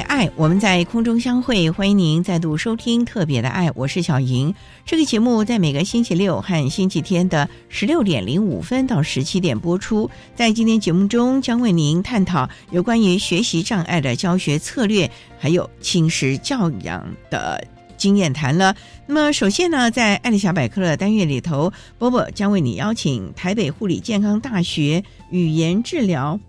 [0.00, 1.70] 爱，我们在空中相会。
[1.70, 4.54] 欢迎您再度收听《特别的爱》，我是小莹。
[4.84, 10.10] 这个节目在每个星期六和星期天的十六点零五分到十七点播出。
[10.34, 17.64] 在今天节目中，将为您探讨有关于学习障碍的教学策略，还有轻师教养的
[17.96, 18.74] 经验谈了。
[19.06, 26.40] 那么，首先呢，在爱丽小百科的单元里头，波波将为你邀请台北护理健康大学语言治疗。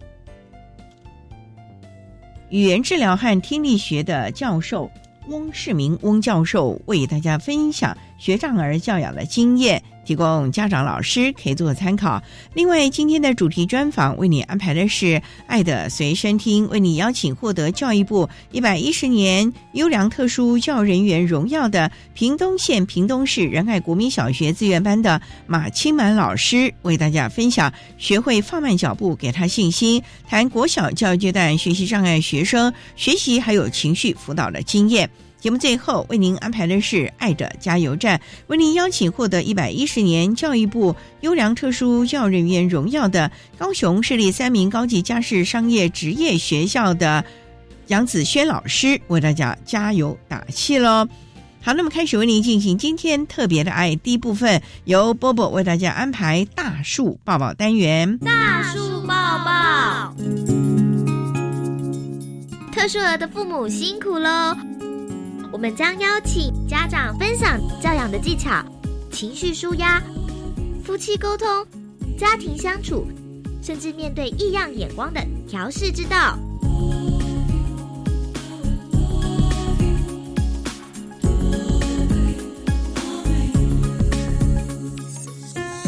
[2.49, 4.89] 语言治疗和听力学的教授
[5.27, 9.81] 翁世明翁教授为大家分享学障儿教养的经验。
[10.05, 12.21] 提供家长、老师可以做参考。
[12.53, 35.09] 另外，今天的主题专访为你安排的是“爱的随身听”，为你邀请获得教育部一百一十年优良特殊教育人员荣耀的屏东县屏东市仁爱国民小学资源班的马清满老师，为大家分享学会放慢脚步，给他信心，谈国小教育阶段学习障碍学生学习还有情绪辅导的经验。
[35.45, 38.19] 节目最后为您安排的是“爱的加油站”，
[38.49, 47.23] 为您邀请获得一百一十年教育部优良特殊教育人员荣耀的高雄市立三名高级家事商业职业学校的
[47.89, 51.07] 杨子轩老师，为大家加油打气喽！
[51.61, 58.17] 好，那么开始为您进行今天特别的爱第一部分，由波波为大家安排大树抱抱单元。
[58.17, 59.13] 大树抱
[59.45, 60.15] 抱，
[62.71, 64.57] 特殊儿的父母辛苦喽！
[65.55, 68.61] 我们将邀请家长分享教养的技巧、
[69.09, 70.03] 情绪舒压、
[70.83, 71.47] 夫妻沟通、
[72.19, 73.07] 家庭相处，
[73.63, 76.37] 甚至面对异样眼光的调试之道。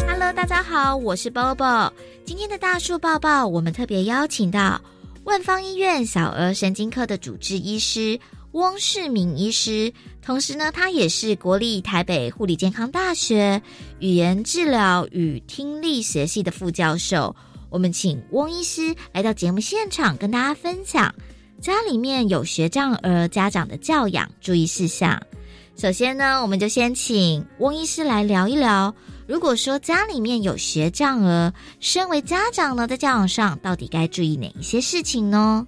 [0.08, 1.92] Hello，大家好，我是 Bobo。
[2.24, 4.82] 今天的大树抱抱，我们特别邀请到
[5.26, 8.18] 万方医院小儿神经科的主治医师。
[8.54, 13.62] 汪世明医师，同时呢，他也是国立台北护理健康大学
[14.00, 17.36] 语言治疗与听力学系的副教授。
[17.70, 21.14] 我们请汪医师来到节目现场，跟大家分享
[21.62, 25.22] 家里面有学障儿家长的教养注意事项。
[25.76, 28.96] 首先呢，我们就先请汪医师来聊一聊，
[29.28, 35.68] 如果说家里面有学障儿，身为家长呢，在教养上到底该注意哪一些事情呢？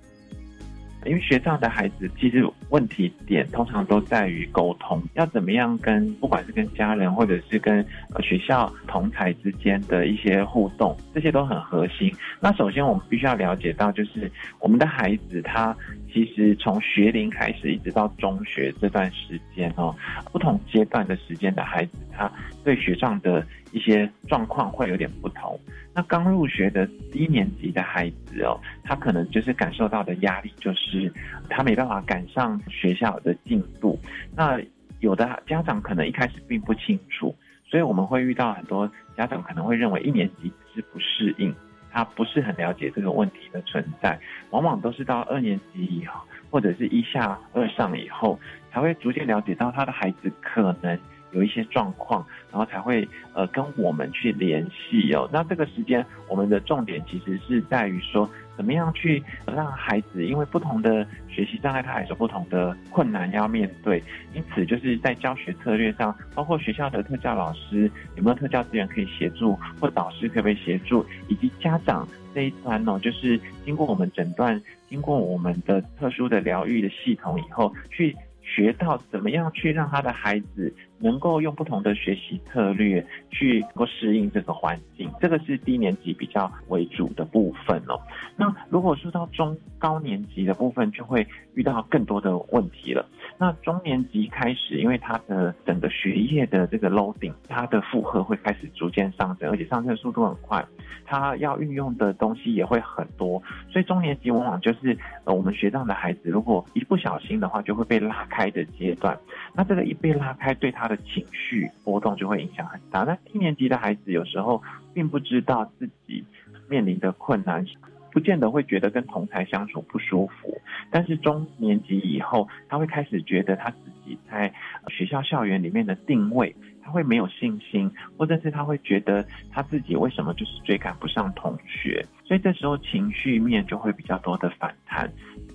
[1.06, 7.86] 因为学障的孩子，其实问题点通常都在于沟通，要怎么样跟不管是跟家人或者是跟
[8.22, 12.12] 学校同才之间的一些互动，这些都很核心。
[12.40, 14.30] 那首先我们必须要了解到，就是
[14.60, 15.76] 我们的孩子他
[16.12, 19.96] 其实从学龄开始一直到中学这段时间哦，
[20.32, 22.30] 不同阶段的时间的孩子，他
[22.64, 25.60] 对学障的一些状况会有点不同。
[25.94, 31.12] 那刚入学的低年级的孩子哦，他可能就是感受到的压力就是
[31.50, 34.00] 他没办法赶上学校的进度。
[34.36, 34.60] 那
[35.00, 37.36] 有的家长可能一开始并不清楚，
[37.66, 41.54] 所以我们会遇到很多家长可能会认为一年级是不适应，
[41.92, 44.20] 他不是很了解这个问题的存在，
[44.52, 46.22] 往往都是到二年级以后
[46.52, 48.40] 或者是一下二上以后，
[48.72, 50.98] 才会逐渐了解到他的孩子可能
[51.32, 55.30] 有一些状况，然后才会呃跟我们去联系哦。
[55.32, 58.30] 那这个时间，我们的重点其实是在于说。
[58.60, 60.26] 怎么样去让孩子？
[60.26, 64.04] 因为不同的学习障碍，他还是不同的困难要面对。
[64.34, 72.06] 因此，就是在教学策略上，包括学校的特教老师有没有特教资源可以协助，或导师可不可以协助，以及家长
[72.36, 80.76] 这一端哦，就是经过我们诊断，经过我们的特殊的疗愈的系统以后，去学到怎么样去让他的孩子。
[81.00, 88.00] 能够用不同的学习策略去能够适应这个环境，这个是低年级比较为主的部分哦。
[88.36, 91.26] 那如果说到中高年级的部分，就会
[91.56, 93.06] 遇到更多的问题了。
[93.38, 100.66] 那中年级开始，因为他的整个学业的这个 loading，他的负荷会开始逐渐上升，而且上升速度很快，
[101.06, 103.42] 他要运用的东西也会很多。
[103.72, 109.18] 所以中年级往往就是呃我们学长的孩子，如果一不小心的话，就会被拉开的阶段。
[109.54, 113.04] 那这个一被拉开，对他的情绪波动就会影响很大。
[113.04, 114.62] 那低年级的孩子有时候
[114.94, 116.26] 并不知道自己
[116.68, 117.66] 面临的困难，
[118.12, 120.60] 不见得会觉得跟同台相处不舒服。
[120.90, 124.52] 但是中年级以后，他会开始觉得他自己在
[124.88, 126.56] 学校校园里面的定位，
[126.90, 135.10] 会没有信心，或者是他会觉得他自己为什么就是追赶不上同学，所以这时候情绪面就会比较多的反弹。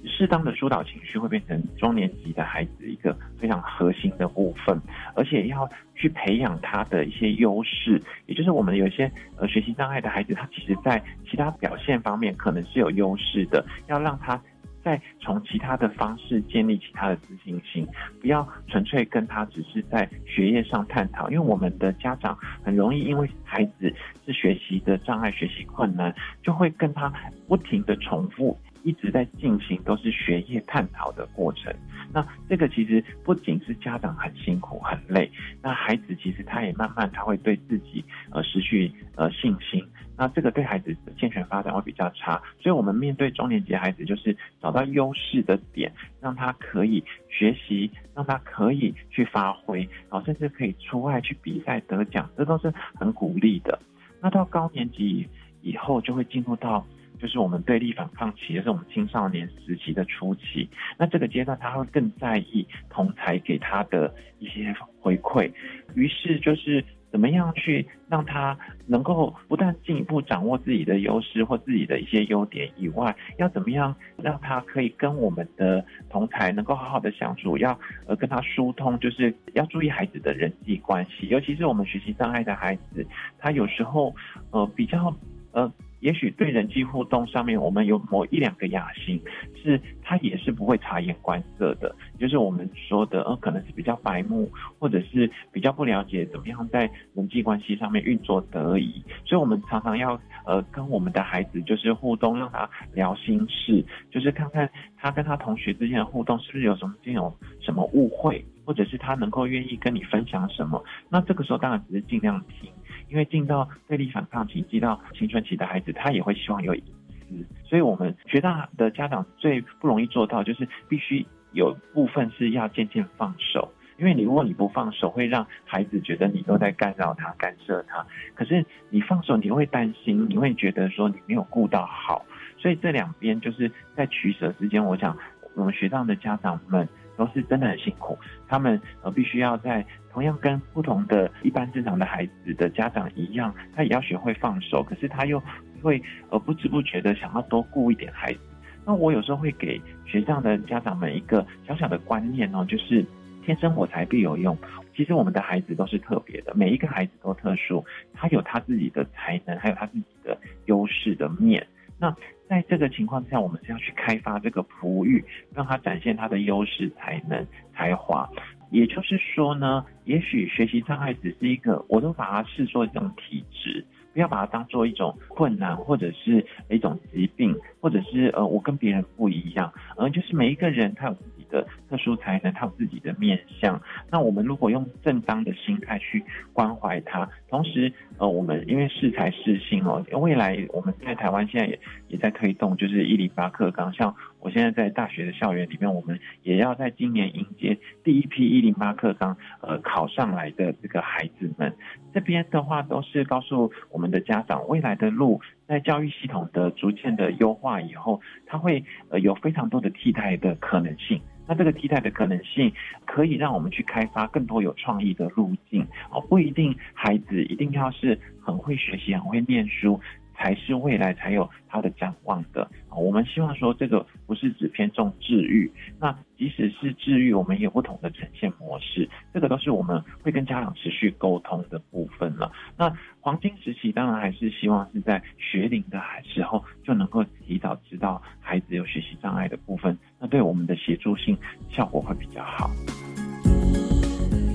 [0.07, 4.79] 适当的疏导情绪会变成中年级的孩子一个非常核心的部分，
[5.15, 14.39] 而且要去培养他的一些优势，也就是我们有一些呃学习障碍的孩子，他其实在其他表现方面可能是有优势的，要让他
[14.85, 17.87] 再从其他的方式建立其他的自信心，
[18.21, 23.93] 不要纯粹跟他只是在学业上探讨，因为我们的家长很容易因为孩子
[24.27, 27.11] 是学习的障碍、学习困难，就会跟他
[27.49, 28.57] 不停的重复。
[28.85, 31.75] 一直在进行都是学业探讨的过程，
[32.13, 35.29] 那这个其实不仅是家长很辛苦很累，
[35.63, 39.83] 那孩子其实他也慢慢他会对自己呃失去呃信心，
[40.19, 45.91] 那这个对孩子的健全发展会比较差，所以我们面对中年级孩子就是找到优势的点，
[46.21, 53.81] 让他可以学习，让他可以去发挥，然后甚至可以出外去比赛得奖，这都是很鼓励的。
[54.21, 55.27] 那到高年级
[55.63, 56.87] 以后就会进入到。
[57.19, 60.69] 就是我们对立反抗期，就是我们青少年时期的初期。
[60.99, 65.50] 那这个阶段，他会更在意同才给他的一些回馈。
[65.94, 83.06] 于是，就是怎么样去让他能够不但进一步掌握自己的优势或自己的一些优点以外，要怎么样让他可以跟我们的同才能够好好的相处，要呃跟他疏通，就是要注意孩子的人际关系，尤其是我们学习障碍的孩子，
[83.38, 84.14] 他有时候
[84.50, 85.14] 呃比较
[85.52, 85.72] 呃。
[86.05, 89.19] 也许对人际互动上面，我们有某一两个雅兴，
[89.56, 104.69] 是他也是不会察言观色的，就是我们说的，呃，可能是比较白目，或者是比较不了解怎么样在人际关系上面运作得宜，所以我们常常要呃跟我们的孩子就是互动，让他聊心事，就是看看
[104.99, 112.71] 他跟他同学之间的互动是不是有什么这种什么误会，或者是他能够愿意跟你分享什么，那这个时候当然只是尽量听。
[113.14, 116.82] 因为进到对立反抗期、进到青春期的孩子，他也会希望有隐
[117.28, 123.72] 私，所以我们学大的家长最不容易做到，就是必须有部分是要渐渐放手。
[123.99, 128.05] 因为你如果你不放手，会让孩子觉得你都在干扰他、干涉他。
[128.34, 132.26] 可是你放手，你会担心，你会觉得说你没有顾到好。
[132.58, 135.16] 所以这两边就是在取舍之间，我想
[135.55, 136.88] 我们学大的家长们。
[137.16, 138.19] 都是真的很辛苦，
[138.49, 145.43] 他们呃必须要在同样跟不同的一般正常的孩子的家长一样，他也要学会放手，可是他又
[145.82, 148.40] 会呃不知不觉的想要多顾一点孩子。
[148.87, 153.04] 那我有时候会给学校的家长们一个小小的观念哦，就是
[153.42, 154.56] 天生我材必有用。
[154.94, 161.66] 其实我们的孩子都是特别的，每一个孩子都特殊，他有他自己的才能，还有他自己的优势的面。
[161.99, 162.15] 那
[162.49, 165.25] 在这个情况下，我们是要去开发这个璞玉，
[165.55, 168.29] 让他展现他的优势、才能、才华。
[168.71, 179.71] 也就是说呢，也许学习障碍只是一个，我都把它视作一种体质，不要把它当做一种困难，或者是一种疾病，或者是呃，我跟别人不一样。
[179.99, 181.44] 嗯，就是每一个人他有自己。
[181.50, 183.80] 的特殊才能，他有自己的面相。
[184.11, 191.78] 那我们如果用正当的心态去关怀他，同时，呃，我们因为适才适性哦，未来我们在台湾现在也
[192.09, 193.92] 也在推动，就是一零八课纲。
[193.92, 194.12] 像
[194.45, 201.75] 我现在在大学的校园里面，我们也要在今年迎接第一批一零八课纲呃考上来的这个孩子们。
[202.13, 211.19] 这边的话都是告诉我们的家长，未来的路在教育系统的逐渐的优化以后，它会呃有非常多的替代的可能性。
[211.47, 212.71] 那这个替代的可能性，
[213.07, 219.99] 可以让我们去开发更多有创意的路径哦，不一定孩子一定要是很会学习、很会念书。
[220.37, 222.97] 才是未来才有它的展望的啊！
[222.97, 232.53] 我们希望说这个不是只偏重治愈，那即使是治愈，我们也有不同的呈现模式，这个都是我们会跟家长持续沟通的部分了。
[232.76, 241.37] 那黄金时期当然还是希望是在学龄的时候就能够提早知道孩子有学习障碍的部分，那对我们的协助性
[241.71, 242.69] 效果会比较好。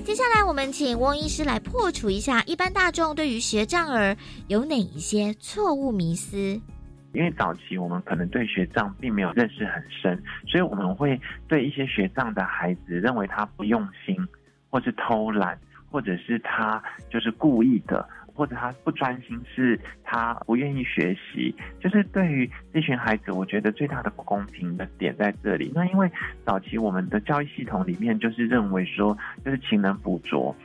[0.09, 6.59] 接下来，我们请翁医师来破除一下一般大众对于学障儿有哪一些错误迷思。
[7.13, 14.17] 因为早期我们可能对学障并没有认识很深，所以我们会对一些学障的孩子认为他不用心，
[14.71, 15.55] 或是偷懒，
[15.91, 18.03] 或者是他就是故意的。
[18.39, 25.69] 或者他不专心，是他不愿意学习，就是对于这群孩子，我觉得最大的不公平的点在这里。
[25.75, 26.09] 那因为
[26.45, 30.55] 早期我们的教育系统里面就是认为说，就是勤能补拙，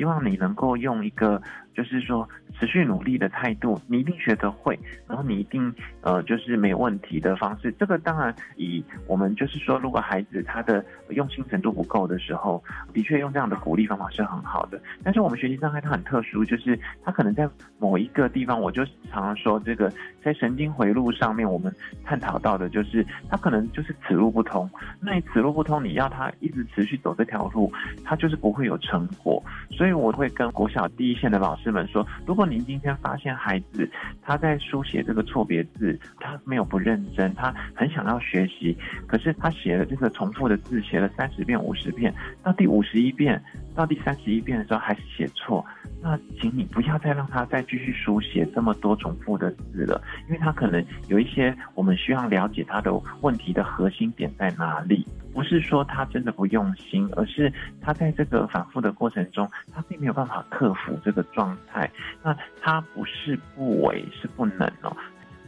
[0.00, 1.42] 希望你能够用一个。
[1.72, 2.28] 就是说，
[2.58, 7.72] 持续努力的态度，你一定学得会，然后你一定呃，就是没问题的方式。
[7.78, 14.82] 这个当然，以我们就是说，如果孩子他的用心程度不够的时候，的确用这样的鼓励方法是很好的。
[15.04, 19.90] 但是我们学习障碍它很特殊，就是它可能在某一个地方，我就常常说，这个
[20.22, 21.72] 在神经回路上面，我们
[22.04, 24.68] 探讨到的就是它可能就是此路不通。
[25.00, 27.72] 那此路不通，你要他一直持续走这条路，
[28.04, 29.42] 他就是不会有成果。
[29.70, 31.50] 所以以我会跟国小第一线的老。
[31.60, 33.86] 师们说，如果您今天发现孩子
[34.22, 38.74] 他在书写这个错别字，他没有不认真，他很想要学习，
[39.06, 43.42] 可是他写了这个重复的字，写了三十遍、五十遍，到第五十一遍、
[43.74, 45.62] 到第三十一遍的时候还是写错，
[46.00, 55.06] 那请你不要再让他再继续书写这么多重复的字了，因为他可能有一些我们需要了解他的问题的核心点在哪里。
[55.32, 61.90] 不是说他真的不用心，而是他在这个反复的过程中，他并没有办法克服这个状态。
[62.22, 64.96] 那他不是不为，是不能哦。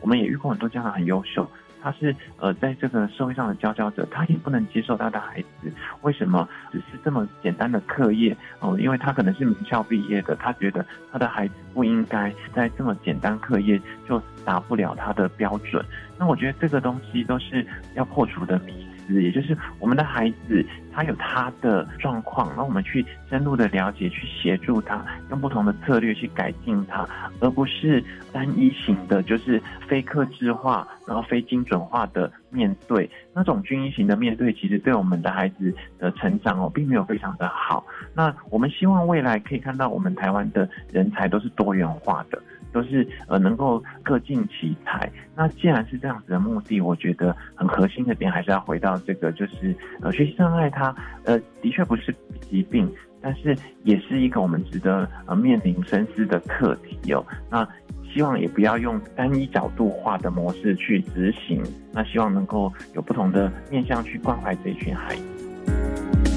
[0.01, 1.49] 我们也遇过很多家长很优秀，
[1.81, 5.73] 他是呃在这个社会上的佼佼者，他也不能接受他的孩子
[6.03, 15.85] 为什么只是这么简单的课业哦，因为他可能是名校毕业的，他觉得他的孩子不应该在这么简单课业就达不了他的标准。
[16.19, 18.89] 那我觉得这个东西都是要破除的迷思。
[19.21, 27.07] 也就是我们的孩子，他有他的状况，那我们去深入的了解，去协助他，用不同的策略去改进他，
[27.41, 28.03] 而不是
[28.33, 37.85] 单一型的，就是非克制化，然后非精准化的面对那种均一型的面对，其实对我们的孩子的成长哦，并没有非常的好。
[38.15, 42.41] 那我们希望未来可以看到我们台湾的人才都是多元化的。
[42.73, 45.11] 都是呃能够各尽其才。
[45.37, 52.15] 那既然是这样子的目的，我觉得很核心的点还是要回到这个，就是呃学习障碍它呃的确不是
[52.51, 57.25] 疾病，但是也是一个我们值得呃面临深思的课题哦。
[57.51, 57.67] 那
[58.13, 61.63] 希望也不要用单一角度化的模式去执行，
[61.93, 66.32] 那希望能够有不同的面向去关怀这一群孩子。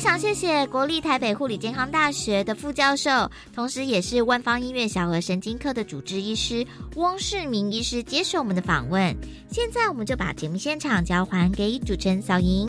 [0.00, 6.66] 非常谢谢国立台北护理健康大学的副教授，同时也是万方医院小儿神经科的主治医师
[6.96, 9.14] 翁世明医师接受我们的访问。
[9.50, 12.66] 现在我们就把节目现场交还给主持人小莹。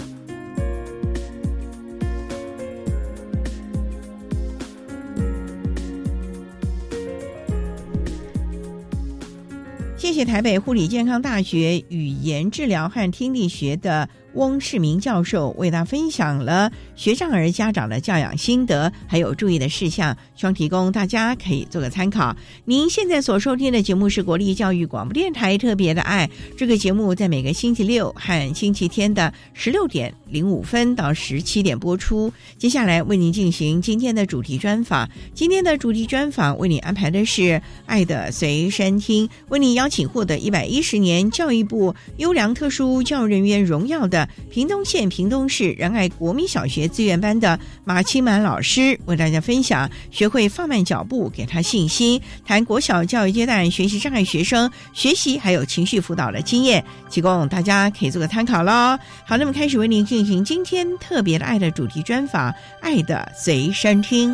[9.97, 14.09] 谢谢台北护理健康大学语言治疗和听力学的。
[14.33, 22.35] 翁世明教授为大家分享了学障儿家长的教养心得，还有注意的事项，希望提供大家可以做个参考。
[22.65, 32.31] 您现在所收听的节目是国立教育广播电台特别的爱，这个节目在每个星期六和星期天的十六点零五分到十七点播出。
[32.57, 37.41] 接下来为您进行今天的主题专访，今天的主题专访为您安排的是
[37.85, 44.20] 《爱的随身听》，为您邀请获得一百一十年教育部优良特殊教育人员荣耀的。
[44.51, 58.97] 屏东县屏东市仁爱国民小学资源班的马清满老师为大家分享学会放慢脚步，给他信心，谈国小教育阶段学习障碍学生学习还有情绪辅导的经验，提供大家可以做个参考喽。
[59.25, 62.51] 好，那么开始为您进行今天特别的爱的主题专访，
[62.81, 64.33] 《爱的随身听》。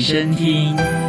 [0.00, 0.99] 身听。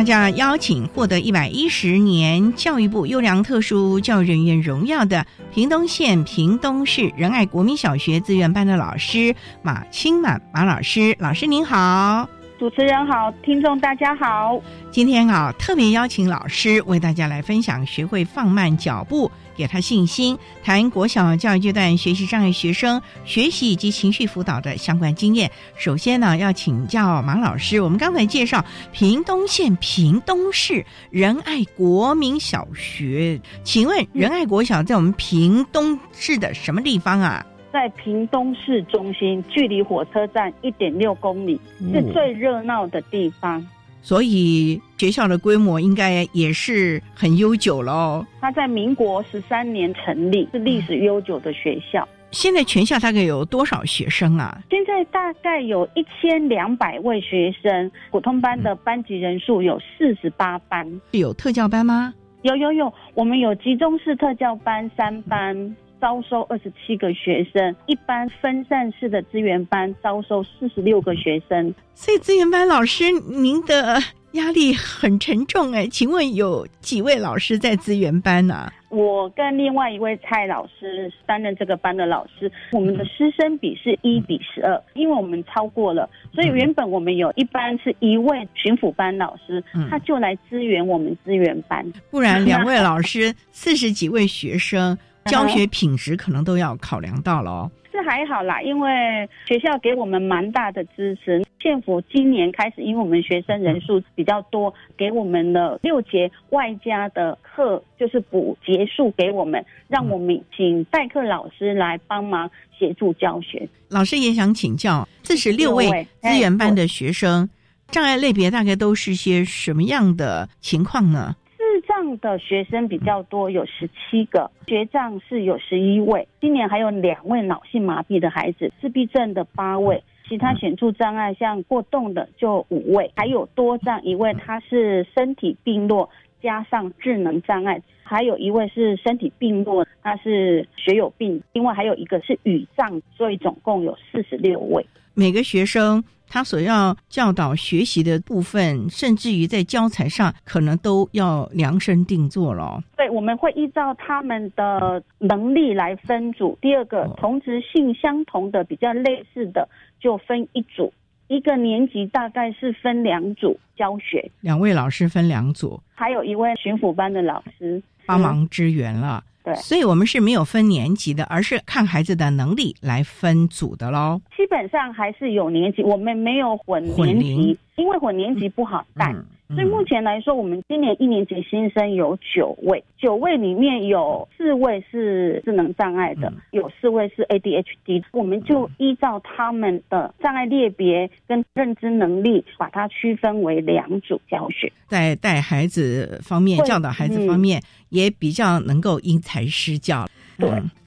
[0.00, 12.39] 大家邀请获得一百一十年教育部优良特殊教育人员荣耀的屏东县屏东市仁爱国民小学自愿班的老师马清满马老师，老师您好。
[12.60, 14.60] 主持人好，听众大家好。
[14.90, 25.50] 今天啊，特别邀请老师为大家来分享学会放慢脚步，给他信心，谈国小教育阶段学习障碍学生学习以及情绪辅导的相关经验。
[25.78, 28.62] 首先呢，要请教马老师，我们刚才介绍
[28.92, 37.42] 屏东县屏东市仁爱国民小学，请问仁爱国小在我们屏东市的什么地方啊？
[37.72, 41.60] 在屏东市中心，距离火车站一点六公里，
[41.92, 43.66] 是最热闹的地方。
[44.02, 48.26] 所以学校的规模应该也是很悠久了哦。
[48.40, 52.08] 它在民国十三年成立，是历史悠久的学校。
[52.30, 54.58] 现在全校大概有多少学生啊？
[54.70, 60.88] 现在大概有一千两百位学生，普通班的班级人数有四十八班。
[61.10, 62.14] 有特教班吗？
[62.42, 65.76] 有有有，我们有集中式特教班三班。
[66.00, 71.74] 招收二十七个学生，一般分散式的资源班招收四十六个学生。
[71.94, 73.98] 所以资源班老师，您的
[74.32, 75.86] 压力很沉重哎。
[75.86, 78.72] 请问有几位老师在资源班呢？
[78.88, 82.50] 我跟另外一位蔡老师担任这个班的老师。
[82.72, 91.86] 我们的师生比是一比十二，因为我们超过了，所以原本我们有一班是一位巡抚班老师，他就来支援我们资源班。
[92.10, 94.98] 不然两位老师四十几位学生。
[95.26, 97.70] 教学品质可能都要考量到了哦。
[97.92, 101.44] 是还好啦，因为学校给我们蛮大的支持。
[101.60, 113.68] 县府今年开始，因为我们学生人数比较多，给我们了六节外加的课，就是补结束给我们，让我们请代课老师来帮忙协助教学。
[113.88, 117.50] 老师也想请教，四十六位资源班的学生，
[117.88, 121.34] 障碍类别大概都是些什么样的情况呢？
[121.82, 126.26] 障的学生比较多，有十七个；学障是有十一位。
[126.40, 136.08] 今年还有两位脑性麻痹的孩子，自闭症的八位，其他显著障碍像过动的就五位，还有多障一位，他是身体病弱
[136.42, 144.84] 加上智能障碍，还有一位是身体病弱，他是学有病，另外还有一个是语障，所以总共有四十六位。
[145.14, 146.02] 每个学生。
[146.30, 152.82] 他所要教导学习的部分，甚至于在教材上，可能都要量身定做了。
[152.96, 156.56] 对，我们会依照他们的能力来分组。
[156.62, 159.68] 第二个，同质性相同的、比较类似的，
[160.00, 160.92] 就分一组。
[161.26, 169.22] 一个年级大概是分两组教学，两位老师分两组，还有一位巡抚班的老师帮忙支援了。
[169.54, 174.20] 对，所以我们是没有分年级的，而是看孩子的能力来分组的喽。
[174.36, 179.14] 基本上还是有年级，我们没有混年级，因为混年级不好带。
[179.54, 194.72] 所以目前来说，我们今年一年级新生有九位，九位里面有四位是智能障碍的，有四位是 ADHD，我们就依照他们的障碍列别跟认知能力，把它区分为两组教学。
[194.86, 200.06] 在带孩子方面，教导孩子方面，也比较能够因材施教。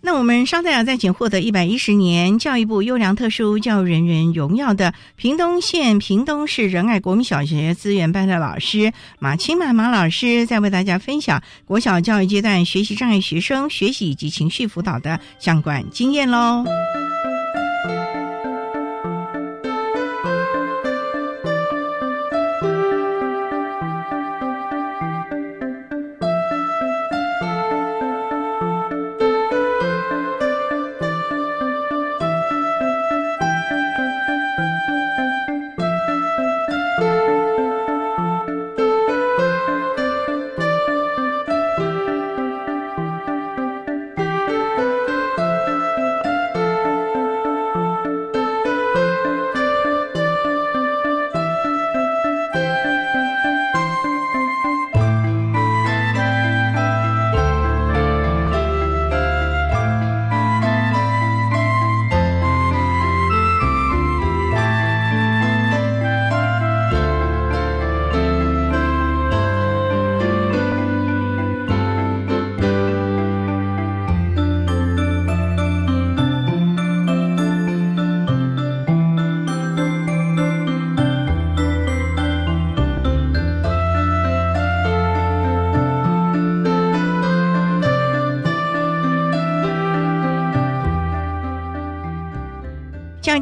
[0.01, 16.65] 那我们稍待啊，再请获得一百一十年教育部优良特殊教育人员荣耀的屏东县屏东市仁爱国民小学资源班的老师马清满马老师，再为大家分享国小教育阶段学习障碍学生学习以及情绪辅导的相关经验喽。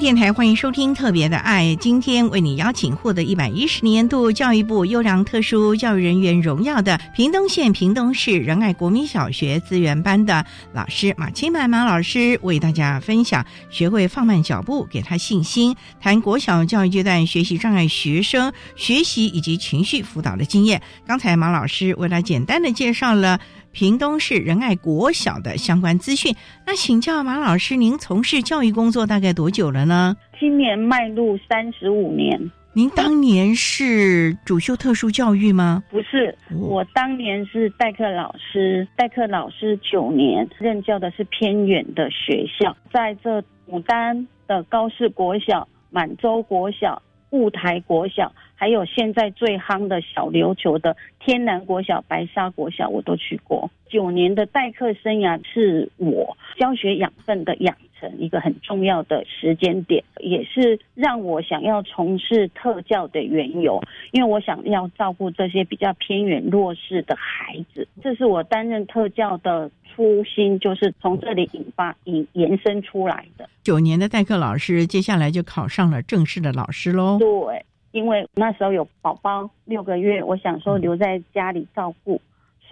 [0.02, 20.82] 电台欢迎收听《特别的爱》，今天为你邀请获得一百一十年度教育部优良特殊教育人员荣耀的屏东县屏东市仁爱国民小学资源班的老师马清满马老师，为大家分享学会放慢脚步，给他信心，谈国小教育阶段学习障碍学生学习以及情绪辅导的经验。
[21.06, 23.40] 刚才马老师为他简单的介绍了。
[23.72, 26.36] 屏东市仁爱国小的相关资讯。
[26.66, 30.16] 那请教马老师，您从事教育工作大概多久了呢？
[30.40, 32.52] 今年迈入三十五年。
[32.74, 35.84] 您当年是主修特殊教育吗？
[35.92, 48.32] 不是，我当年是代课老师，代课老师九年，任教的是偏远的学校，在这牡丹的高市国小、满洲国小、雾台国小。
[48.56, 53.72] 还有现在最夯的小琉球的天南国小、白沙国小，我都去过。
[53.90, 63.82] 九年的代课生涯是我教学养分的养成一个很重要的时间点，也是让我想要从事特教的缘由。
[64.12, 73.48] 因为我想要照顾这些比较偏远弱势的孩子，这是我担任特教的初心，就是从这里引发引延伸出来的。
[73.62, 77.20] 九年的代课老师，接下来就考上了正式的老师喽。
[77.20, 77.64] 对。
[77.94, 82.22] 因为那时候有宝宝六个月，我想说留在家里照顾，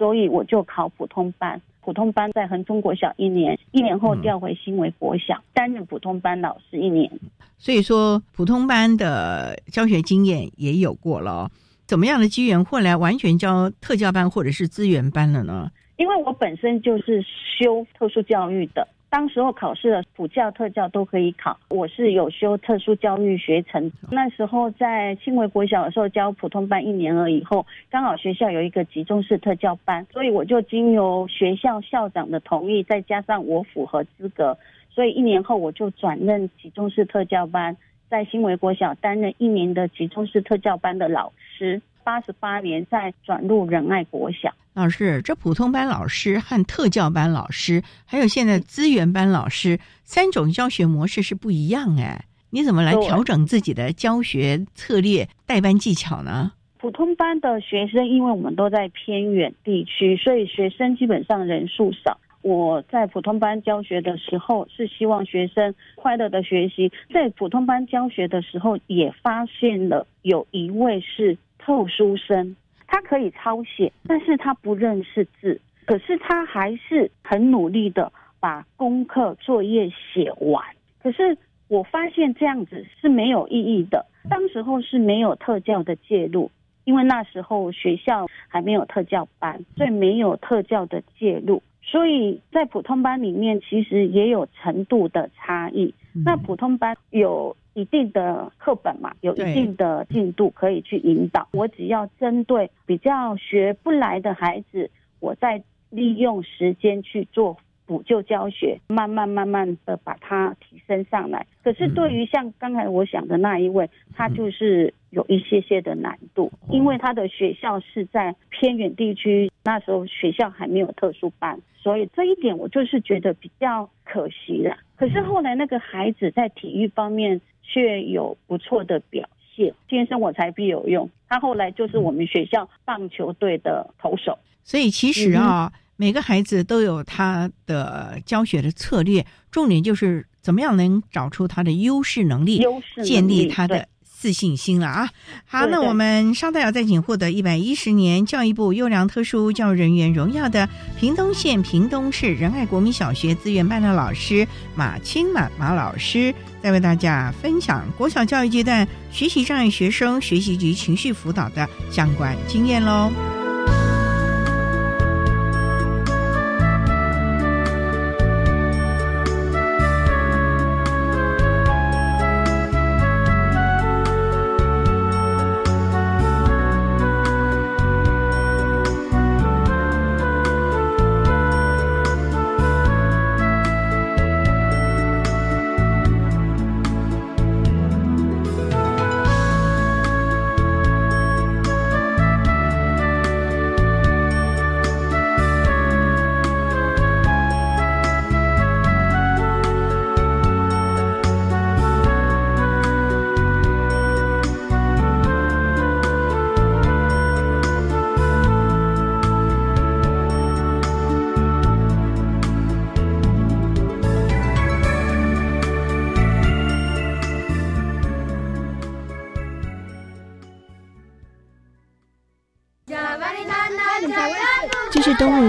[0.00, 1.60] 所以我就考普通班。
[1.82, 7.10] 普通班在恒中国小一年，一年后调回新维国小担任普通班老师一年。
[7.58, 11.50] 所以说，普通班的教学经验也有过了。
[11.84, 15.70] 怎么样的机缘，后来完全教特教班或者是资源班了呢？
[15.98, 17.22] 因为我本身就是
[17.58, 18.88] 修特殊教育的。
[19.10, 21.58] 当时候考试的普教、特教都可以考。
[21.68, 34.56] 我是有修特殊教育学程，那时候在新维国小的时候教普通班一年了以后，刚好学校有一个集中式特教班，所以我就经由学校校长的同意，再加上我符合资格，
[34.88, 37.76] 所以一年后我就转任集中式特教班，
[38.08, 41.82] 在新维国小担任一年的集中式特教班的老师。
[42.02, 44.52] 八十八年再转入仁爱国小。
[44.72, 56.52] 老师，这普通班老师和特教班老师，还有现在资源班老师三种教学模式是不一样哎，你怎么来调整自己的教学策略、带班技巧呢？
[56.78, 62.18] 普通班的学生，因为我们都在偏远地区，所以学生基本上人数少。
[62.42, 66.90] 我在普通班教学的时候，是希望学生快乐的学习。
[67.12, 71.36] 在普通班教学的时候，也发现了有一位是。
[71.70, 72.56] 特殊生，
[72.88, 80.64] 他可以抄写，但是他不认识字，可是他还是很努力的把功课作业写完。
[81.00, 84.04] 可是我发现这样子是没有意义的。
[84.28, 86.50] 当时候是没有特教的介入，
[86.82, 91.62] 因为那时候学校还没有特教班，所以没有特教的介入。
[91.84, 95.94] 所以在普通班里面，其实也有程度的差异。
[96.12, 101.48] 那普通班有一定的课本嘛，有一定的进度可以去引导。
[101.52, 107.56] 我只要针对比较学不来的孩子，我再利用时间去做。
[107.90, 111.44] 补救教学，慢慢慢慢的把它提升上来。
[111.64, 124.76] 可是对于像刚才我想的那一位，他就是有一些些的难度，因为他的学校是在偏远地区，那时候学校还没有特殊班，所以这一点我就是觉得比较可惜了。
[124.94, 131.10] 可是后来那个孩子在体育方面却有不错的表现，天生我材必有用。
[131.28, 134.38] 他后来就是我们学校棒球队的投手。
[134.62, 135.72] 所以其实啊。
[136.00, 142.64] 每个孩子都有他的教学的策略，重点就是怎么样能找出他的优势能力，
[143.04, 145.10] 建立他的自信心了啊！
[145.44, 150.66] 好，那我们稍待要再请获得一百一十年教育部优良特殊教育人员荣耀的
[150.98, 163.12] 屏东县屏东市仁爱国民小学资源班的老师马清满马老师，再为大家分享国小教育阶段学习障碍学生学习及情绪辅导的相关经验喽。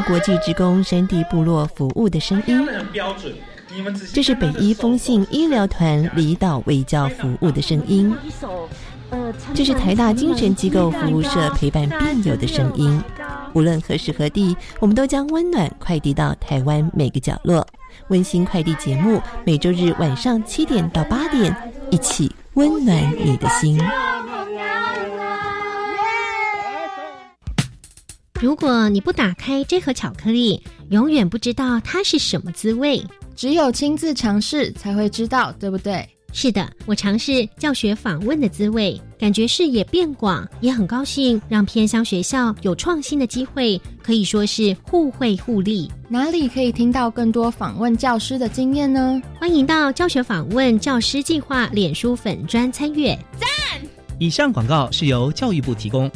[0.02, 2.68] 国际职工山地部落服务的声音。
[4.14, 8.16] 这是北医风信医疗团离岛卫教服务的声音。
[9.54, 13.02] 这是台大精神机构服务社陪伴病友的声音。
[13.54, 17.66] 无论何时何地，我们都将温暖快递到台湾每个角落。
[18.08, 21.54] 温馨快递节目每周日晚上七点到八点，
[21.90, 23.78] 一起温暖你的心。
[28.42, 33.00] 如果你不打开这盒巧克力，永远不知道它是什么滋味。
[33.36, 36.10] 只有亲自尝试才会知道，对不对？
[36.34, 45.92] 是的，我尝试教学访问的滋味，感觉视野变广，也很高兴让偏乡学校有创新的机会，可以说是互惠互利。
[46.10, 49.22] 哪里可以听到更多访问教师的经验呢？
[49.40, 53.16] 欢迎到教学访问教师计划脸书粉专参阅。
[53.40, 53.48] 赞！
[54.18, 56.10] 以上广告是由教育部提供。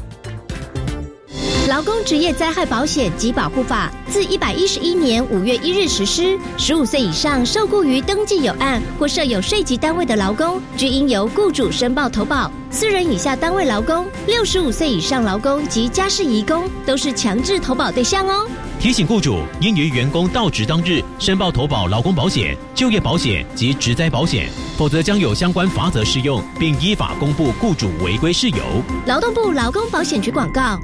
[1.76, 6.40] 劳工职业灾害保险及保护法自一百一十一年五月一日实施。
[6.58, 12.50] 十五岁以上受雇于登记有案或设有税籍单位的劳工，均应由雇主申报投保。
[12.72, 18.48] 四人以下单位劳工、六十五岁以上劳工及家事移工都是强制投保对象哦。
[18.80, 28.64] 提醒雇主应于员工到职当日申报投保劳工保险、就业保险及职灾保险，否则将有相关罚则适用，并依法公布雇主违规事由。
[29.08, 30.80] 劳动部劳工保险局广告。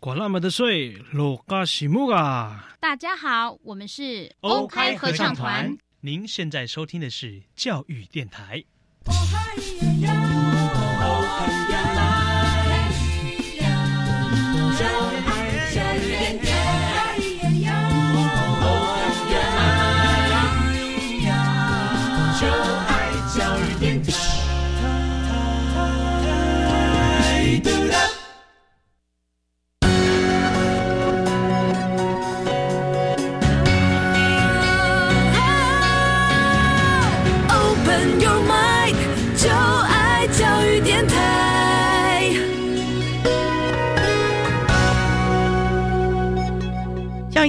[0.00, 2.68] 管那么的水，落嘎西木啊！
[2.78, 5.76] 大家好，我们是欧开合唱团。
[6.00, 8.64] 您现在收听的是教育电台。